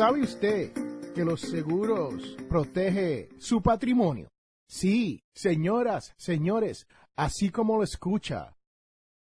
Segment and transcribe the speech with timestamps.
[0.00, 0.72] ¿Sabe usted
[1.14, 4.30] que los seguros protege su patrimonio?
[4.66, 6.86] Sí, señoras, señores,
[7.18, 8.56] así como lo escucha.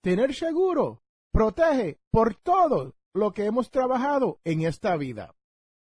[0.01, 5.35] Tener seguro protege por todo lo que hemos trabajado en esta vida.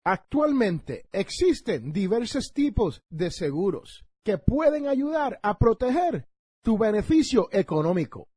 [0.05, 6.27] Actualmente existen diversos tipos de seguros que pueden ayudar a proteger
[6.63, 8.27] tu beneficio económico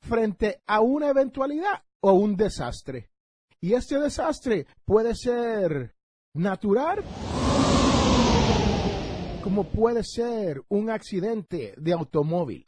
[0.00, 3.08] frente a una eventualidad o un desastre.
[3.60, 5.94] Y este desastre puede ser
[6.34, 7.02] natural,
[9.42, 12.64] como puede ser un accidente de automóvil.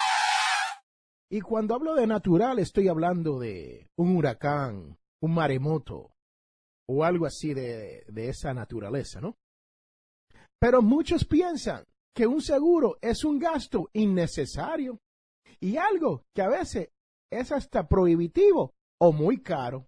[1.30, 6.12] Y cuando hablo de natural estoy hablando de un huracán, un maremoto
[6.88, 9.36] o algo así de, de esa naturaleza, ¿no?
[10.58, 14.98] Pero muchos piensan que un seguro es un gasto innecesario
[15.60, 16.88] y algo que a veces
[17.30, 19.86] es hasta prohibitivo o muy caro.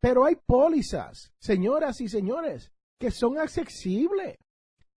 [0.00, 4.38] Pero hay pólizas, señoras y señores, que son accesibles,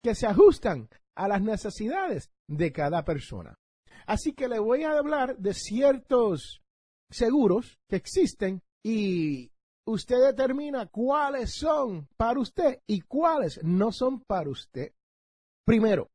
[0.03, 3.57] que se ajustan a las necesidades de cada persona.
[4.05, 6.61] Así que le voy a hablar de ciertos
[7.09, 9.51] seguros que existen y
[9.85, 14.93] usted determina cuáles son para usted y cuáles no son para usted.
[15.65, 16.09] Primero,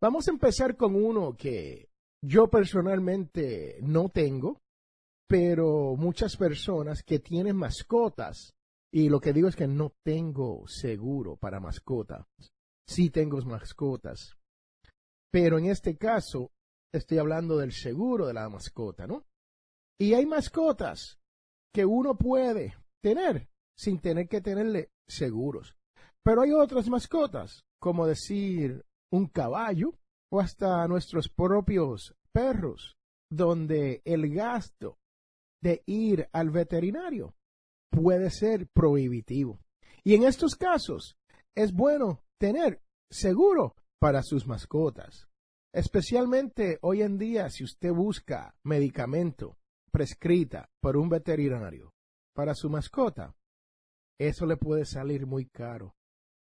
[0.00, 1.88] vamos a empezar con uno que
[2.22, 4.60] yo personalmente no tengo,
[5.26, 8.54] pero muchas personas que tienen mascotas,
[8.92, 12.26] y lo que digo es que no tengo seguro para mascotas,
[12.86, 14.36] sí tengo mascotas,
[15.30, 16.52] pero en este caso
[16.92, 19.24] estoy hablando del seguro de la mascota, ¿no?
[19.98, 21.18] Y hay mascotas
[21.72, 25.76] que uno puede tener sin tener que tenerle seguros.
[26.22, 29.92] Pero hay otras mascotas, como decir un caballo
[30.30, 32.96] o hasta nuestros propios perros,
[33.30, 34.98] donde el gasto
[35.62, 37.34] de ir al veterinario
[37.90, 39.60] puede ser prohibitivo.
[40.04, 41.16] Y en estos casos
[41.54, 45.28] es bueno tener seguro para sus mascotas.
[45.72, 49.58] Especialmente hoy en día si usted busca medicamento
[49.90, 51.92] prescrita por un veterinario
[52.34, 53.34] para su mascota,
[54.18, 55.94] eso le puede salir muy caro.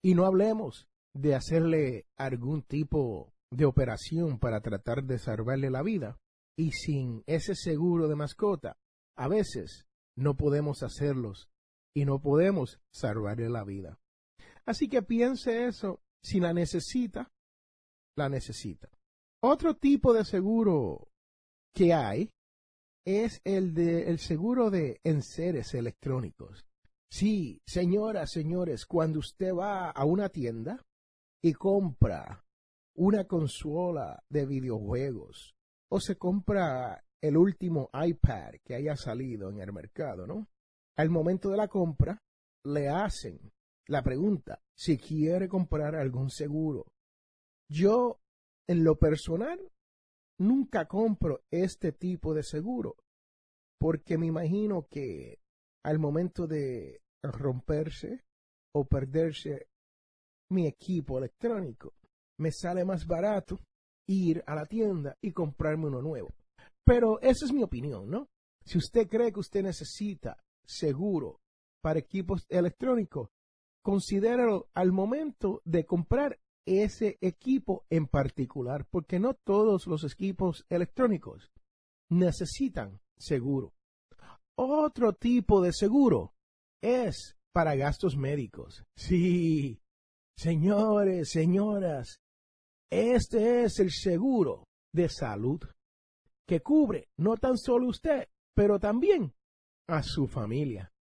[0.02, 6.18] Y no hablemos de hacerle algún tipo de operación para tratar de salvarle la vida.
[6.58, 8.78] Y sin ese seguro de mascota,
[9.16, 11.48] a veces no podemos hacerlos
[11.94, 13.98] y no podemos salvarle la vida.
[14.64, 17.30] Así que piense eso, si la necesita,
[18.16, 18.88] la necesita.
[19.42, 21.08] Otro tipo de seguro
[21.74, 22.30] que hay
[23.06, 26.66] es el de el seguro de enseres electrónicos.
[27.08, 30.84] Sí, señoras, señores, cuando usted va a una tienda
[31.42, 32.44] y compra
[32.96, 35.54] una consola de videojuegos
[35.90, 40.48] o se compra el último iPad que haya salido en el mercado, ¿no?
[40.96, 42.22] Al momento de la compra
[42.64, 43.52] le hacen
[43.88, 46.86] la pregunta si quiere comprar algún seguro.
[47.68, 48.20] Yo,
[48.68, 49.60] en lo personal,
[50.38, 52.96] nunca compro este tipo de seguro
[53.78, 55.38] porque me imagino que
[55.84, 58.24] al momento de romperse
[58.74, 59.68] o perderse
[60.50, 61.94] mi equipo electrónico,
[62.38, 63.60] me sale más barato
[64.06, 66.34] ir a la tienda y comprarme uno nuevo.
[66.86, 68.28] Pero esa es mi opinión, ¿no?
[68.64, 71.40] Si usted cree que usted necesita seguro
[71.82, 73.28] para equipos electrónicos,
[73.82, 81.50] considéralo al momento de comprar ese equipo en particular, porque no todos los equipos electrónicos
[82.08, 83.74] necesitan seguro.
[84.56, 86.34] Otro tipo de seguro
[86.80, 88.84] es para gastos médicos.
[88.96, 89.80] Sí,
[90.36, 92.20] señores, señoras,
[92.90, 95.60] este es el seguro de salud
[96.46, 99.34] que cubre no tan solo usted, pero también
[99.88, 100.92] a su familia.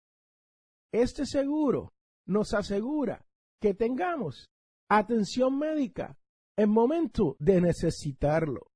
[0.91, 1.93] Este seguro
[2.27, 3.25] nos asegura
[3.61, 4.49] que tengamos
[4.89, 6.17] atención médica
[6.57, 8.71] en momento de necesitarlo.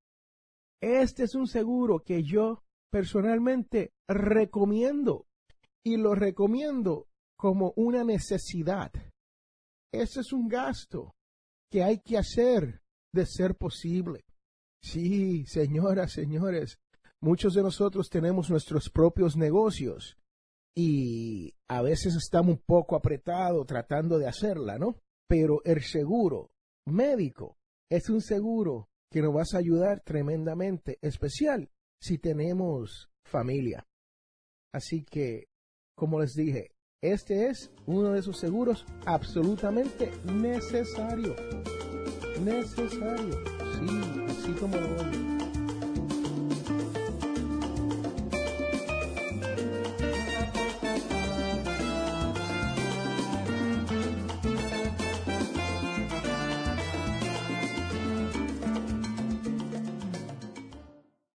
[0.81, 5.27] Este es un seguro que yo personalmente recomiendo
[5.83, 7.07] y lo recomiendo
[7.37, 8.91] como una necesidad.
[9.93, 11.15] Ese es un gasto
[11.71, 12.81] que hay que hacer
[13.13, 14.25] de ser posible.
[14.81, 16.79] Sí, señoras, señores,
[17.21, 20.17] muchos de nosotros tenemos nuestros propios negocios
[20.75, 24.95] y a veces estamos un poco apretados tratando de hacerla, ¿no?
[25.27, 26.51] Pero el seguro
[26.85, 27.57] médico
[27.89, 33.85] es un seguro que nos va a ayudar tremendamente, especial si tenemos familia.
[34.73, 35.47] Así que,
[35.95, 36.71] como les dije,
[37.01, 41.35] este es uno de esos seguros absolutamente necesario.
[42.41, 43.35] Necesario.
[43.77, 44.89] Sí, así como lo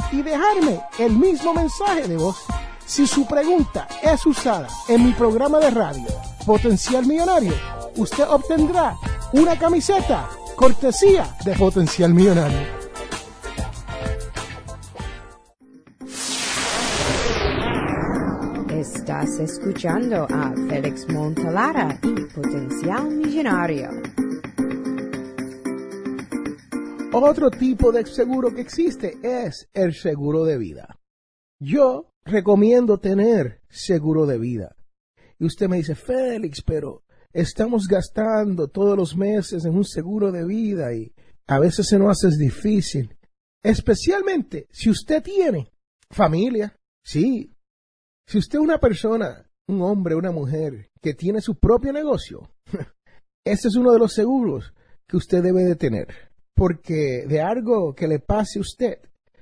[0.11, 2.37] y dejarme el mismo mensaje de voz
[2.85, 6.07] si su pregunta es usada en mi programa de radio
[6.45, 7.53] Potencial Millonario,
[7.95, 8.97] usted obtendrá
[9.31, 12.81] una camiseta cortesía de Potencial Millonario.
[18.69, 23.89] Estás escuchando a Félix Montalara y Potencial Millonario.
[27.13, 30.97] Otro tipo de seguro que existe es el seguro de vida.
[31.59, 34.75] Yo recomiendo tener seguro de vida.
[35.37, 37.03] Y usted me dice, Félix, pero
[37.33, 41.13] estamos gastando todos los meses en un seguro de vida y
[41.47, 43.17] a veces se nos hace difícil.
[43.61, 45.69] Especialmente si usted tiene
[46.09, 47.53] familia, sí.
[48.25, 52.49] Si usted es una persona, un hombre, una mujer que tiene su propio negocio,
[53.45, 54.73] ese es uno de los seguros
[55.05, 56.30] que usted debe de tener.
[56.61, 58.99] Porque de algo que le pase a usted,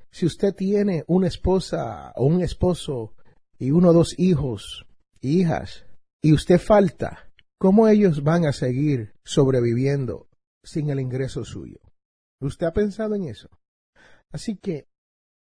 [0.09, 3.13] si usted tiene una esposa o un esposo
[3.57, 4.85] y uno o dos hijos,
[5.19, 5.85] hijas,
[6.23, 10.29] y usted falta, ¿cómo ellos van a seguir sobreviviendo
[10.63, 11.81] sin el ingreso suyo?
[12.39, 13.49] ¿Usted ha pensado en eso?
[14.31, 14.87] Así que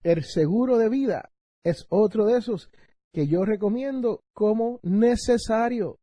[0.03, 1.31] el seguro de vida
[1.63, 2.69] es otro de esos
[3.12, 5.98] que yo recomiendo como necesario.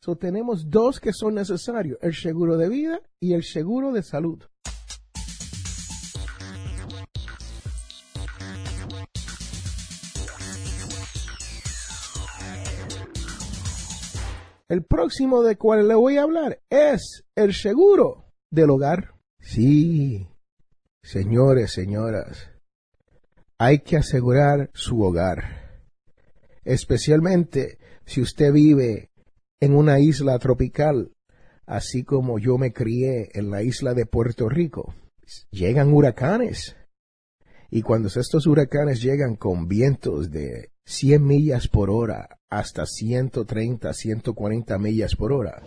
[0.00, 4.44] So, tenemos dos que son necesarios, el seguro de vida y el seguro de salud.
[14.70, 19.14] El próximo de cual le voy a hablar es el seguro del hogar.
[19.40, 20.28] Sí,
[21.02, 22.52] señores, señoras,
[23.58, 25.82] hay que asegurar su hogar.
[26.62, 29.10] Especialmente si usted vive
[29.58, 31.16] en una isla tropical,
[31.66, 34.94] así como yo me crié en la isla de Puerto Rico.
[35.50, 36.76] Llegan huracanes.
[37.70, 44.78] Y cuando estos huracanes llegan con vientos de 100 millas por hora hasta 130, 140
[44.78, 45.62] millas por hora.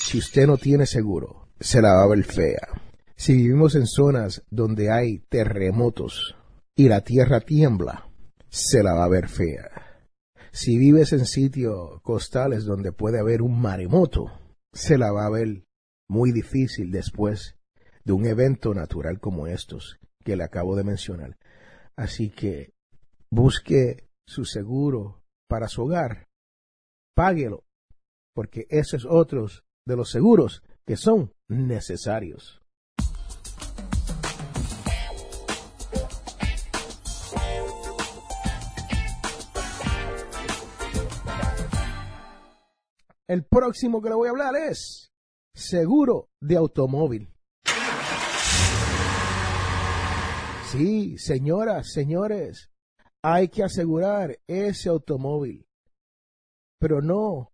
[0.00, 2.68] Si usted no tiene seguro, se la va a ver fea.
[3.16, 6.36] Si vivimos en zonas donde hay terremotos
[6.74, 8.08] y la tierra tiembla,
[8.48, 9.70] se la va a ver fea.
[10.52, 14.32] Si vives en sitios costales donde puede haber un maremoto,
[14.72, 15.66] se la va a ver
[16.08, 17.56] muy difícil después
[18.04, 21.38] de un evento natural como estos que le acabo de mencionar.
[21.94, 22.74] Así que
[23.30, 26.26] busque su seguro para su hogar
[27.14, 27.62] páguelo,
[28.34, 29.46] porque ese es otro
[29.86, 32.60] de los seguros que son necesarios.
[43.28, 45.12] El próximo que le voy a hablar es
[45.54, 47.35] seguro de automóvil.
[50.72, 52.70] Sí, señoras, señores,
[53.22, 55.64] hay que asegurar ese automóvil,
[56.80, 57.52] pero no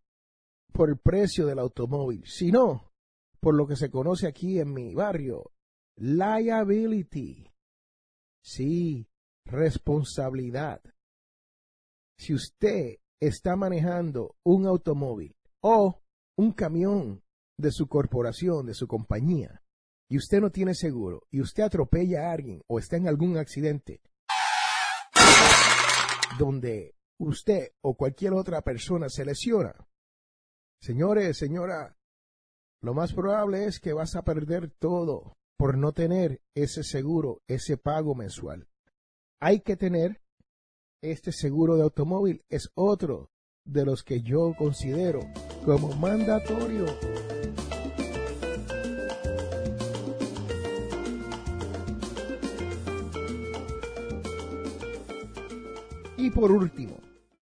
[0.72, 2.90] por el precio del automóvil, sino
[3.38, 5.52] por lo que se conoce aquí en mi barrio,
[5.96, 7.50] liability.
[8.42, 9.06] Sí,
[9.44, 10.80] responsabilidad.
[12.18, 16.00] Si usted está manejando un automóvil o
[16.38, 17.22] un camión
[17.58, 19.61] de su corporación, de su compañía,
[20.12, 24.02] y usted no tiene seguro, y usted atropella a alguien o está en algún accidente
[26.38, 29.74] donde usted o cualquier otra persona se lesiona,
[30.82, 31.96] señores, señora,
[32.82, 37.78] lo más probable es que vas a perder todo por no tener ese seguro, ese
[37.78, 38.68] pago mensual.
[39.40, 40.20] Hay que tener
[41.00, 43.30] este seguro de automóvil, es otro
[43.64, 45.20] de los que yo considero
[45.64, 46.84] como mandatorio.
[56.22, 57.00] Y por último,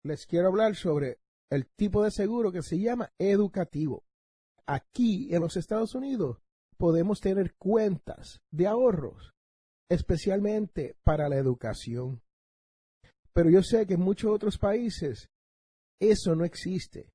[0.01, 4.06] les quiero hablar sobre el tipo de seguro que se llama educativo.
[4.66, 6.42] Aquí en los Estados Unidos
[6.78, 9.34] podemos tener cuentas de ahorros,
[9.90, 12.22] especialmente para la educación.
[13.34, 15.30] Pero yo sé que en muchos otros países
[16.00, 17.12] eso no existe.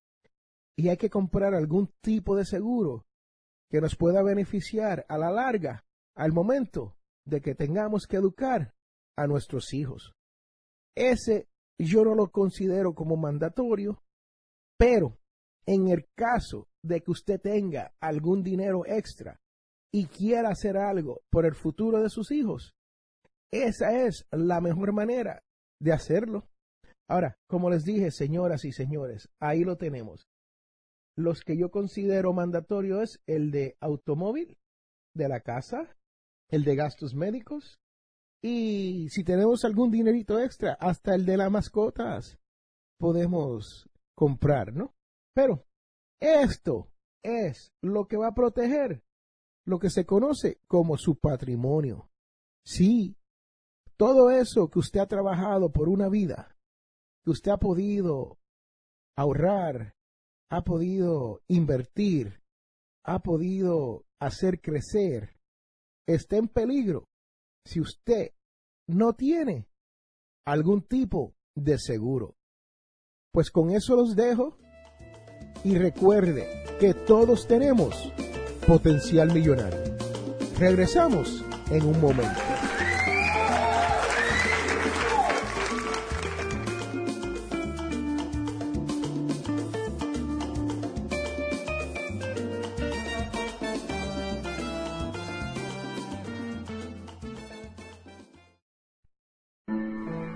[0.77, 3.07] Y hay que comprar algún tipo de seguro
[3.71, 6.95] que nos pueda beneficiar a la larga, al momento
[7.25, 8.75] de que tengamos que educar
[9.17, 10.13] a nuestros hijos.
[10.97, 14.01] Ese yo no lo considero como mandatorio,
[14.79, 15.19] pero
[15.67, 19.39] en el caso de que usted tenga algún dinero extra
[19.93, 22.73] y quiera hacer algo por el futuro de sus hijos,
[23.51, 25.43] esa es la mejor manera
[25.79, 26.49] de hacerlo.
[27.07, 30.27] Ahora, como les dije, señoras y señores, ahí lo tenemos.
[31.15, 34.57] Los que yo considero mandatorio es el de automóvil,
[35.13, 35.95] de la casa,
[36.49, 37.79] el de gastos médicos
[38.47, 42.39] y si tenemos algún dinerito extra, hasta el de las mascotas
[42.97, 44.95] podemos comprar, ¿no?
[45.33, 45.65] Pero
[46.19, 46.89] esto
[47.23, 49.03] es lo que va a proteger
[49.65, 52.09] lo que se conoce como su patrimonio.
[52.65, 53.17] Sí,
[53.97, 56.55] todo eso que usted ha trabajado por una vida,
[57.25, 58.39] usted ha podido
[59.17, 59.95] ahorrar,
[60.49, 62.41] ha podido invertir,
[63.03, 65.37] ha podido hacer crecer,
[66.07, 67.09] está en peligro
[67.65, 68.31] si usted
[68.87, 69.67] no tiene
[70.45, 72.35] algún tipo de seguro.
[73.31, 74.57] Pues con eso los dejo
[75.63, 78.11] y recuerde que todos tenemos
[78.65, 79.97] potencial millonario.
[80.57, 82.46] Regresamos en un momento.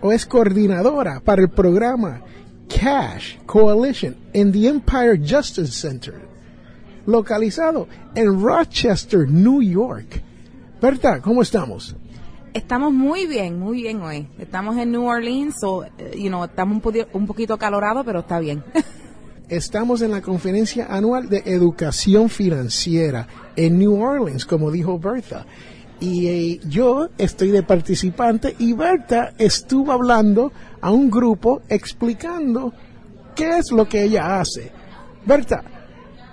[0.00, 2.20] o es coordinadora para el programa
[2.68, 6.29] Cash Coalition en the Empire Justice Center,
[7.06, 10.22] localizado en Rochester, New York.
[10.80, 11.94] Berta, ¿cómo estamos?
[12.52, 14.26] Estamos muy bien, muy bien hoy.
[14.38, 15.84] Estamos en New Orleans, so,
[16.16, 18.64] you know, estamos un, poquito, un poquito calorado, pero está bien.
[19.48, 23.26] Estamos en la conferencia anual de educación financiera
[23.56, 25.44] en New Orleans, como dijo Bertha.
[25.98, 32.72] Y eh, yo estoy de participante y Bertha estuvo hablando a un grupo explicando
[33.34, 34.70] qué es lo que ella hace.
[35.26, 35.64] Berta,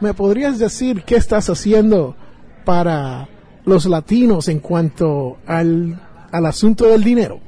[0.02, 2.16] ¿me podrías decir qué estás haciendo
[2.66, 3.28] para
[3.66, 6.00] los latinos en cuanto al,
[6.32, 7.40] al asunto del dinero?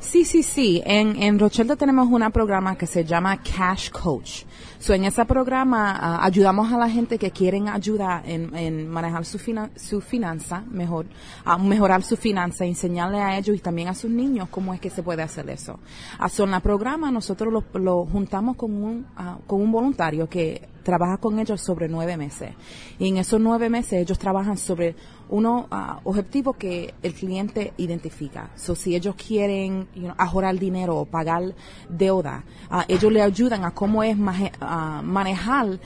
[0.00, 0.82] Sí, sí, sí.
[0.84, 4.42] En, en Rochelda tenemos un programa que se llama Cash Coach.
[4.78, 9.24] So, en ese programa ah, ayudamos a la gente que quieren ayuda en, en manejar
[9.24, 11.06] su, fina- su finanza mejor,
[11.42, 14.90] a mejorar su finanza, enseñarle a ellos y también a sus niños cómo es que
[14.90, 15.80] se puede hacer eso.
[16.18, 20.28] Ah, so, en el programa nosotros lo, lo juntamos con un, ah, con un voluntario
[20.28, 22.54] que trabaja con ellos sobre nueve meses.
[22.98, 24.94] Y en esos nueve meses ellos trabajan sobre
[25.28, 28.50] unos ah, objetivos que el cliente identifica.
[28.54, 31.54] So, si ellos quieren ahorrar dinero o pagar
[31.88, 34.16] deuda, ah, ellos le ayudan a cómo es
[34.60, 35.80] ah, manejar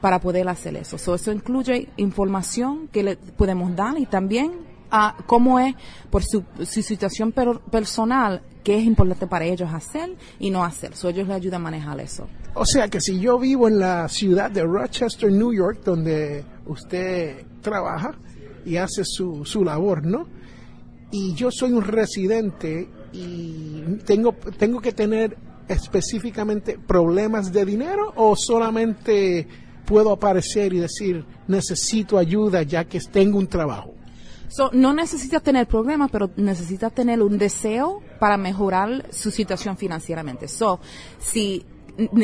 [0.00, 0.96] para poder hacer eso.
[0.96, 5.74] So, eso incluye información que le podemos dar y también ah, cómo es
[6.10, 10.94] por su, su situación per- personal qué es importante para ellos hacer y no hacer.
[10.94, 12.28] So, ellos le ayudan a manejar eso.
[12.54, 17.44] O sea que si yo vivo en la ciudad de Rochester, New York, donde usted
[17.60, 18.14] trabaja
[18.64, 20.28] y hace su, su labor, ¿no?
[21.10, 28.36] Y yo soy un residente y tengo, tengo que tener específicamente problemas de dinero o
[28.36, 29.46] solamente
[29.84, 33.94] puedo aparecer y decir necesito ayuda ya que tengo un trabajo.
[34.52, 40.46] So, no necesitas tener problemas, pero necesitas tener un deseo para mejorar su situación financieramente.
[40.46, 40.78] So,
[41.18, 41.64] si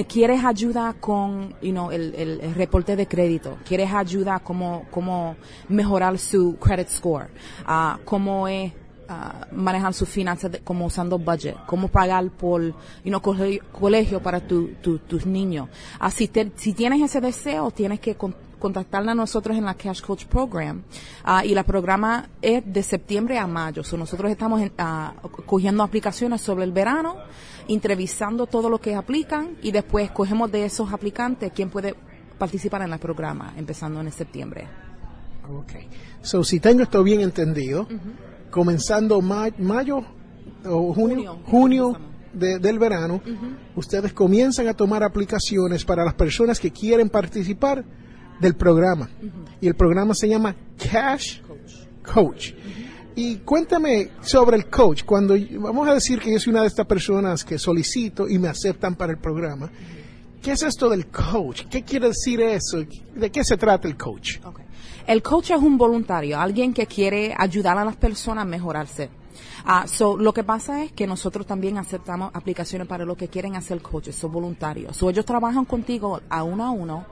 [0.06, 5.36] quieres ayuda con you know, el, el- reporte de crédito, quieres ayuda como cómo
[5.70, 7.28] mejorar su credit score,
[7.64, 8.72] ah, cómo es
[9.08, 12.74] ah, manejar sus finanzas de- como usando budget, cómo pagar por you
[13.10, 13.22] know,
[13.72, 15.70] colegio, para tu- tu- tus niños.
[15.98, 18.16] Ah, si, te- si tienes ese deseo, tienes que
[18.58, 20.82] contactarla a nosotros en la Cash Coach Program.
[21.24, 23.82] Ah, y la programa es de septiembre a mayo.
[23.84, 25.14] So, nosotros estamos en- ah,
[25.46, 27.16] cogiendo aplicaciones sobre el verano,
[27.68, 31.94] entrevistando todo lo que aplican y después cogemos de esos aplicantes quién puede
[32.38, 34.66] participar en el programa, empezando en septiembre.
[35.50, 35.72] Ok.
[36.22, 37.86] So, si tengo esto bien entendido,
[38.50, 40.02] comenzando ma- mayo
[40.64, 41.38] o junio, Junio.
[41.46, 41.96] junio
[42.32, 43.20] de- del verano,
[43.76, 47.84] ustedes comienzan a tomar aplicaciones para las personas que quieren participar
[48.40, 49.08] del programa.
[49.60, 51.40] Y el programa se llama Cash
[52.02, 52.52] Coach.
[53.14, 55.04] Y cuéntame sobre el coach.
[55.04, 58.48] Cuando vamos a decir que yo soy una de estas personas que solicito y me
[58.48, 59.70] aceptan para el programa,
[60.40, 61.64] ¿qué es esto del coach?
[61.68, 62.84] ¿Qué quiere decir eso?
[63.16, 64.38] ¿De qué se trata el coach?
[64.44, 64.64] Okay.
[65.08, 69.08] El coach es un voluntario, alguien que quiere ayudar a las personas a mejorarse.
[69.64, 73.56] Ah, so, lo que pasa es que nosotros también aceptamos aplicaciones para lo que quieren
[73.56, 74.96] hacer coaches, son voluntarios.
[74.96, 77.06] So, ellos trabajan contigo a uno a uno,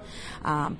[0.45, 0.71] ah,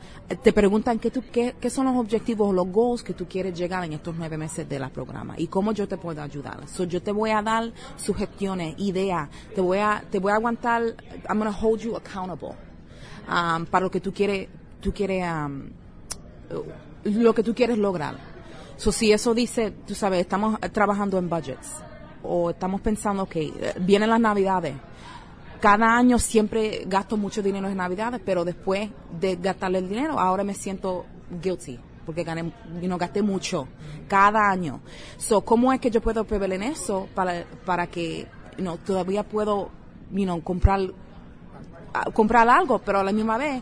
[0.43, 3.93] te preguntan qué, tú, qué, son los objetivos los goals que tú quieres llegar en
[3.93, 6.69] estos nueve meses de la programa y cómo yo te puedo ayudar.
[6.69, 10.83] So, yo te voy a dar sugestiones, ideas, te voy a, te voy a aguantar,
[11.29, 12.55] I'm going to hold you accountable
[13.29, 14.49] um, para lo que tú quieres,
[14.81, 15.71] tú quieres um,
[17.05, 18.36] lo que tú quieres lograr.
[18.77, 21.71] So, si eso dice, tú sabes, estamos eh, trabajando en budgets
[22.23, 24.75] o estamos pensando que eh, vienen las navidades.
[25.61, 30.45] Cada año siempre gasto mucho dinero en navidades, pero después de gastarle el dinero, ahora
[30.45, 31.07] me siento
[31.43, 33.67] guilty porque gané, you know, gasté mucho
[34.07, 34.81] cada año.
[35.17, 39.71] So, ¿cómo es que yo puedo prever eso para, para que, you todavía puedo,
[40.13, 40.81] you know, comprar
[41.93, 43.61] a- comprar algo, pero a la misma vez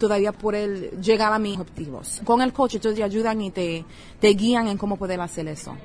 [0.00, 2.20] todavía poder llegar a mis objetivos.
[2.24, 3.84] Con el coach ellos te ayudan y te,
[4.18, 5.76] te guían en cómo poder hacer eso.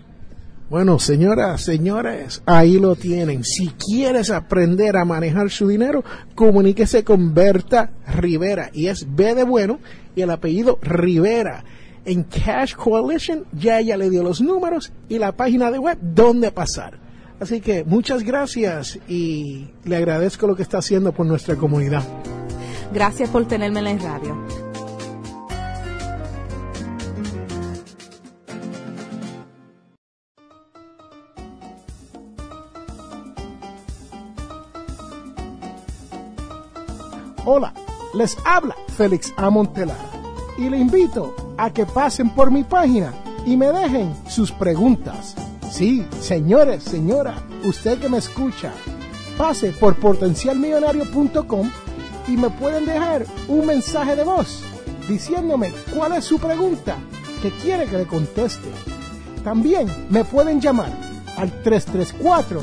[0.70, 3.44] Bueno, señoras, señores, ahí lo tienen.
[3.44, 6.04] Si quieres aprender a manejar su dinero,
[6.36, 8.70] comuníquese con Berta Rivera.
[8.72, 9.80] Y es B de bueno
[10.16, 11.64] y el apellido Rivera.
[12.06, 16.52] En Cash Coalition ya ella le dio los números y la página de web donde
[16.52, 17.09] pasar.
[17.40, 22.04] Así que muchas gracias y le agradezco lo que está haciendo por nuestra comunidad.
[22.94, 24.36] Gracias por tenerme en la radio.
[37.46, 37.74] Hola,
[38.14, 39.98] les habla Félix Amontelara
[40.58, 43.14] y le invito a que pasen por mi página
[43.46, 45.36] y me dejen sus preguntas.
[45.80, 48.74] Sí, señores, señora, usted que me escucha,
[49.38, 51.72] pase por potencialmillonario.com
[52.28, 54.62] y me pueden dejar un mensaje de voz
[55.08, 56.98] diciéndome cuál es su pregunta
[57.42, 58.68] que quiere que le conteste.
[59.42, 60.92] También me pueden llamar
[61.38, 62.62] al 334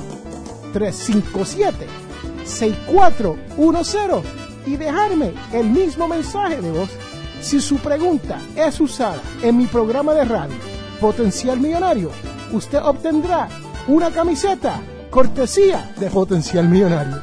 [0.74, 1.86] 357
[2.44, 4.24] 6410
[4.66, 6.90] y dejarme el mismo mensaje de voz
[7.40, 12.10] si su pregunta es usada en mi programa de radio Potencial Millonario,
[12.56, 13.48] usted obtendrá
[13.86, 17.20] una camiseta cortesía de Potencial Millonario.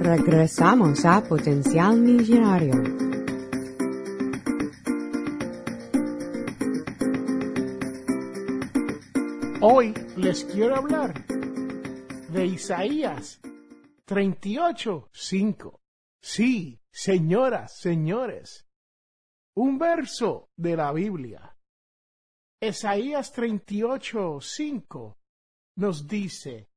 [0.00, 3.11] Regresamos a Potencial Millonario.
[9.64, 13.40] Hoy les quiero hablar de Isaías
[14.06, 15.80] 38:5.
[16.20, 18.66] Sí, señoras, señores,
[19.54, 21.56] un verso de la Biblia.
[22.60, 25.16] Isaías 38:5
[25.76, 26.68] nos dice,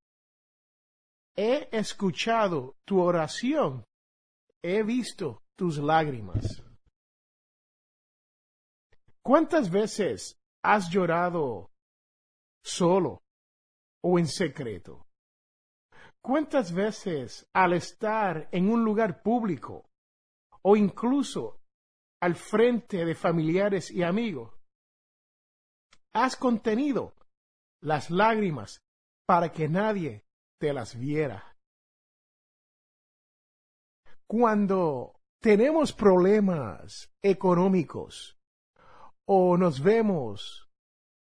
[1.36, 3.84] He escuchado tu oración,
[4.62, 6.64] he visto tus lágrimas.
[9.24, 11.72] ¿Cuántas veces has llorado
[12.66, 13.24] solo
[14.04, 15.06] o en secreto?
[16.22, 19.86] ¿Cuántas veces al estar en un lugar público
[20.64, 21.62] o incluso
[22.22, 24.52] al frente de familiares y amigos,
[26.14, 27.14] has contenido
[27.82, 28.82] las lágrimas
[29.28, 30.26] para que nadie
[30.60, 31.56] te las viera.
[34.26, 38.40] Cuando tenemos problemas económicos
[39.28, 40.65] o nos vemos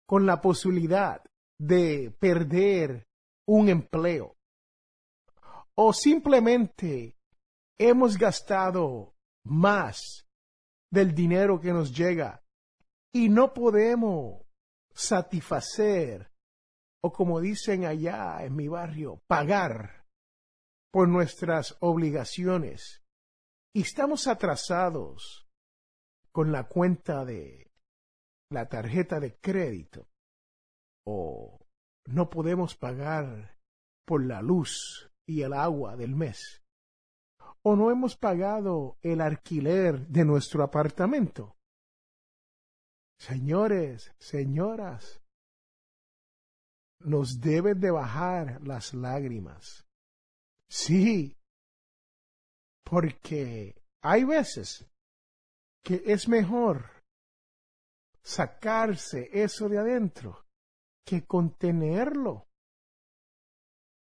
[0.06, 1.22] con la posibilidad
[1.58, 3.06] de perder
[3.46, 4.36] un empleo.
[5.76, 7.16] O simplemente
[7.78, 9.14] hemos gastado
[9.44, 10.26] más
[10.90, 12.42] del dinero que nos llega
[13.12, 14.42] y no podemos
[14.92, 16.30] satisfacer
[17.04, 20.06] o como dicen allá en mi barrio, pagar
[20.90, 23.02] por nuestras obligaciones.
[23.74, 25.46] Y estamos atrasados
[26.32, 27.63] con la cuenta de
[28.50, 30.06] la tarjeta de crédito
[31.06, 31.58] o
[32.06, 33.58] no podemos pagar
[34.06, 36.64] por la luz y el agua del mes
[37.66, 41.56] o no hemos pagado el alquiler de nuestro apartamento.
[43.18, 45.22] Señores, señoras,
[47.00, 49.86] nos deben de bajar las lágrimas.
[50.68, 51.38] Sí,
[52.84, 54.86] porque hay veces
[55.82, 56.90] que es mejor
[58.24, 60.46] sacarse eso de adentro
[61.06, 62.48] que contenerlo.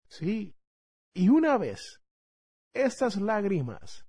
[0.09, 0.55] Sí,
[1.14, 2.03] y una vez
[2.75, 4.07] estas lágrimas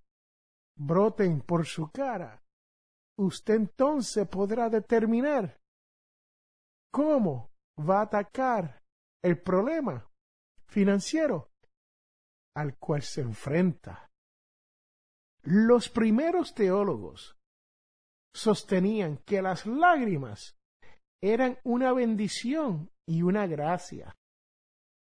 [0.78, 2.44] broten por su cara,
[3.18, 5.62] usted entonces podrá determinar
[6.92, 8.84] cómo va a atacar
[9.24, 10.10] el problema
[10.68, 11.52] financiero
[12.56, 14.12] al cual se enfrenta.
[15.44, 17.38] Los primeros teólogos
[18.34, 20.58] sostenían que las lágrimas
[21.22, 24.15] eran una bendición y una gracia.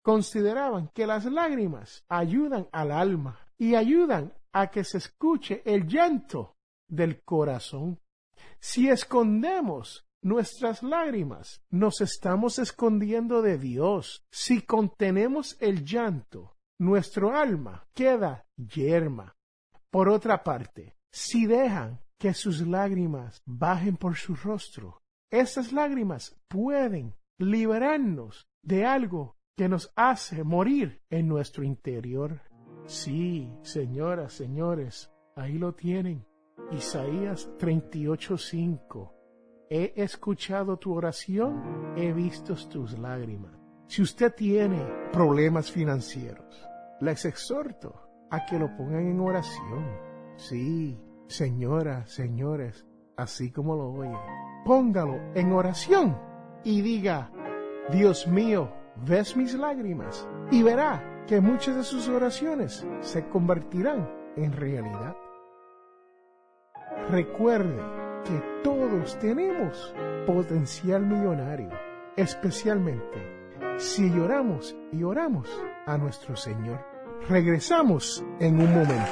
[0.03, 6.55] Consideraban que las lágrimas ayudan al alma y ayudan a que se escuche el llanto
[6.87, 7.99] del corazón.
[8.59, 11.61] Si escondemos nuestras lágrimas.
[11.69, 14.25] Nos estamos escondiendo de Dios.
[14.31, 19.35] Si contenemos el llanto, nuestro alma queda yerma.
[19.89, 25.01] Por otra parte, si dejan que sus lágrimas bajen por su rostro,
[25.31, 32.41] esas lágrimas pueden liberarnos de algo que nos hace morir en nuestro interior.
[32.85, 36.25] Sí, señoras, señores, ahí lo tienen.
[36.71, 39.13] Isaías 38:5
[39.69, 43.53] He escuchado tu oración, he visto tus lágrimas.
[43.87, 46.67] Si usted tiene problemas financieros,
[46.99, 47.93] les exhorto
[48.29, 49.85] a que lo pongan en oración.
[50.37, 54.17] Sí, señoras, señores, así como lo oye,
[54.65, 56.17] póngalo en oración
[56.63, 57.31] y diga,
[57.91, 58.71] Dios mío,
[59.05, 65.15] ves mis lágrimas y verá que muchas de sus oraciones se convertirán en realidad.
[67.09, 67.77] Recuerde
[68.25, 69.93] que todos tenemos
[70.25, 71.69] potencial millonario,
[72.17, 73.39] especialmente
[73.77, 75.47] si lloramos y oramos
[75.85, 76.83] a nuestro Señor.
[77.29, 79.11] Regresamos en un momento.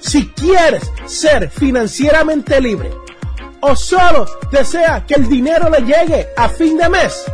[0.00, 2.90] Si quieres ser financieramente libre
[3.60, 7.24] o solo desea que el dinero le llegue a fin de mes,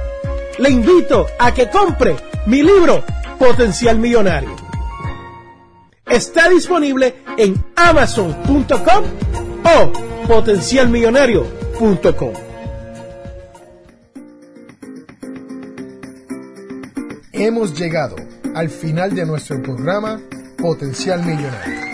[0.59, 3.05] le invito a que compre mi libro
[3.39, 4.57] Potencial Millonario.
[6.07, 9.05] Está disponible en amazon.com
[9.65, 9.93] o
[10.27, 12.33] potencialmillonario.com.
[17.33, 18.17] Hemos llegado
[18.55, 20.19] al final de nuestro programa
[20.57, 21.94] Potencial Millonario.